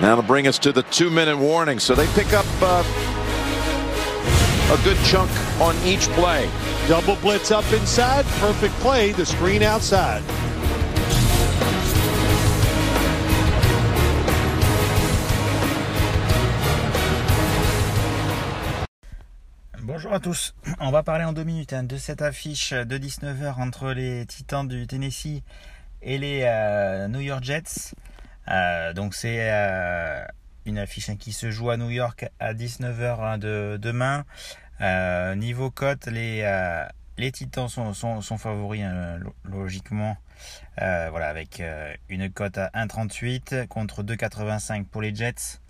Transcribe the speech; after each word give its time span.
That'll 0.00 0.22
bring 0.22 0.46
us 0.46 0.58
to 0.60 0.72
the 0.72 0.82
two-minute 0.84 1.36
warning. 1.36 1.78
So 1.78 1.94
they 1.94 2.06
pick 2.14 2.32
up 2.32 2.46
uh, 2.60 2.82
a 4.72 4.84
good 4.84 4.96
chunk 5.04 5.30
on 5.60 5.76
each 5.84 6.08
play. 6.10 6.48
Double 6.88 7.16
blitz 7.16 7.50
up 7.50 7.70
inside. 7.72 8.24
Perfect 8.40 8.74
play. 8.80 9.12
The 9.12 9.26
screen 9.26 9.62
outside. 9.62 10.22
Bonjour 19.84 20.12
à 20.14 20.20
tous. 20.20 20.54
On 20.80 20.90
va 20.90 21.02
parler 21.02 21.24
en 21.24 21.32
deux 21.32 21.44
minutes 21.44 21.72
hein, 21.72 21.82
de 21.82 21.96
cette 21.96 22.22
affiche 22.22 22.72
de 22.72 22.98
19h 22.98 23.60
entre 23.60 23.92
les 23.92 24.26
Titans 24.26 24.66
du 24.66 24.86
Tennessee 24.86 25.42
et 26.00 26.18
les 26.18 26.42
euh, 26.44 27.08
New 27.08 27.20
York 27.20 27.44
Jets. 27.44 27.94
Euh, 28.48 28.92
donc 28.92 29.14
c'est 29.14 29.38
euh, 29.40 30.24
une 30.66 30.78
affiche 30.78 31.08
hein, 31.08 31.16
qui 31.16 31.32
se 31.32 31.50
joue 31.50 31.70
à 31.70 31.76
New 31.76 31.90
York 31.90 32.26
à 32.40 32.54
19h 32.54 33.20
hein, 33.20 33.38
de 33.38 33.78
demain. 33.80 34.24
niveau 35.36 35.70
cote, 35.70 36.06
les, 36.06 36.44
Titans 37.32 37.68
sont, 37.68 38.38
favoris 38.38 38.84
logiquement. 39.44 40.16
voilà, 40.76 41.28
avec 41.28 41.62
une 42.08 42.30
cote 42.30 42.58
à 42.58 42.70
1,38 42.74 43.68
contre 43.68 44.02
2,85 44.02 44.86
pour 44.86 45.02
les 45.02 45.14
Jets. 45.14 45.60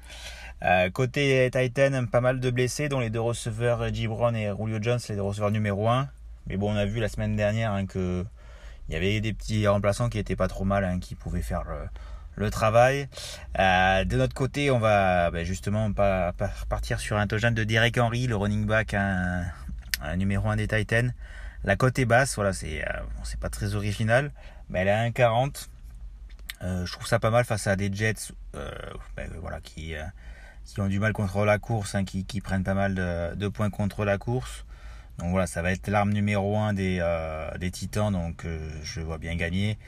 Euh, 0.65 0.91
côté 0.91 1.51
Titan, 1.53 2.07
pas 2.07 2.21
mal 2.21 2.39
de 2.39 2.51
blessés, 2.51 2.89
dont 2.89 3.01
les 3.01 3.11
deux 3.11 3.21
receveurs 3.21 3.93
Gibron 3.93 4.35
et 4.35 4.53
Julio 4.57 4.79
Jones, 4.81 5.01
les 5.09 5.17
deux 5.17 5.23
receveurs 5.23 5.51
numéro 5.51 5.89
1. 5.89 6.09
Mais 6.47 6.57
bon, 6.57 6.73
on 6.73 6.77
a 6.77 6.87
vu 6.87 7.01
la 7.01 7.09
semaine 7.09 7.35
dernière 7.35 7.73
hein, 7.73 7.87
que 7.87 8.25
il 8.89 8.95
y 8.95 8.97
avait 8.97 9.21
des 9.21 9.33
petits 9.33 9.67
remplaçants 9.67 10.09
qui 10.09 10.19
étaient 10.19 10.37
pas 10.37 10.49
trop 10.49 10.65
mal, 10.65 10.85
hein, 10.85 11.01
qui 11.01 11.15
pouvaient 11.15 11.43
faire 11.43 11.65
le, 12.37 12.51
travail. 12.51 13.09
Euh, 13.59 14.05
de 14.05 14.17
notre 14.17 14.35
côté, 14.35 14.71
on 14.71 14.79
va 14.79 15.31
ben, 15.31 15.45
justement 15.45 15.93
pas, 15.93 16.33
partir 16.69 17.01
sur 17.01 17.17
un 17.17 17.27
touchdown 17.27 17.55
de 17.55 17.65
Derek 17.65 17.99
Henry, 17.99 18.27
le 18.27 18.37
running 18.37 18.67
back, 18.67 18.95
un, 18.95 19.45
numéro 20.17 20.49
1 20.49 20.57
des 20.57 20.69
Titans. 20.69 21.13
La 21.65 21.77
cote 21.77 21.99
est 21.99 22.05
basse, 22.05 22.35
voilà, 22.35 22.53
c'est 22.53 22.83
euh, 22.83 23.37
pas 23.41 23.49
très 23.49 23.75
original, 23.75 24.33
mais 24.69 24.81
elle 24.81 24.89
est 24.89 24.91
à 24.91 25.09
1,40. 25.09 25.69
je 26.61 26.93
trouve 26.93 27.07
ça 27.07 27.19
pas 27.21 27.31
mal 27.31 27.45
face 27.45 27.67
à 27.67 27.77
des 27.77 27.93
Jets, 27.93 28.33
ben, 29.17 29.31
qui 29.63 29.95
ont 30.79 30.89
du 30.89 30.99
mal 30.99 31.13
contre 31.13 31.45
la 31.45 31.59
course, 31.59 31.95
hein, 31.95 32.05
qui, 32.05 32.41
prennent 32.41 32.65
pas 32.65 32.75
mal 32.75 32.95
de, 32.95 33.49
points 33.49 33.71
contre 33.71 34.05
la 34.05 34.19
course. 34.19 34.65
Donc 35.19 35.31
voilà, 35.31 35.47
ça 35.47 35.63
va 35.63 35.73
être 35.73 35.89
l'arme 35.89 36.13
numéro 36.13 36.57
1 36.57 36.73
des, 36.73 36.99
euh, 37.01 37.51
des 37.59 37.71
Titans, 37.71 38.13
donc 38.13 38.45
euh, 38.45 38.71
je 38.83 39.01
vois 39.01 39.19
bien 39.19 39.35
gagner. 39.37 39.79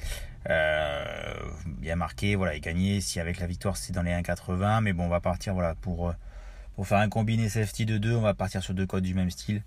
Euh, 0.50 1.34
bien 1.66 1.96
marqué, 1.96 2.34
voilà, 2.34 2.54
et 2.54 2.60
gagner. 2.60 3.00
Si 3.00 3.20
avec 3.20 3.40
la 3.40 3.46
victoire 3.46 3.76
c'est 3.76 3.92
dans 3.92 4.02
les 4.02 4.12
1,80, 4.12 4.82
mais 4.82 4.92
bon, 4.92 5.04
on 5.04 5.08
va 5.08 5.20
partir 5.20 5.54
voilà 5.54 5.74
pour 5.74 6.14
faire 6.84 6.98
un 6.98 7.08
combiné 7.08 7.48
safety 7.48 7.86
de 7.86 7.98
2, 7.98 8.14
on 8.16 8.20
va 8.20 8.34
partir 8.34 8.62
sur 8.62 8.74
deux 8.74 8.86
codes 8.86 9.04
du 9.04 9.14
même 9.14 9.30
style. 9.30 9.62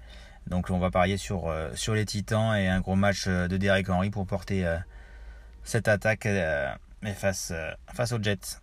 Donc 0.47 0.69
on 0.69 0.79
va 0.79 0.91
parier 0.91 1.17
sur 1.17 1.53
sur 1.73 1.93
les 1.93 2.05
Titans 2.05 2.55
et 2.55 2.67
un 2.67 2.79
gros 2.79 2.95
match 2.95 3.27
de 3.27 3.57
Derek 3.57 3.89
Henry 3.89 4.09
pour 4.09 4.25
porter 4.25 4.65
cette 5.63 5.87
attaque 5.87 6.27
face 7.15 7.51
face 7.93 8.11
aux 8.11 8.21
Jets. 8.21 8.61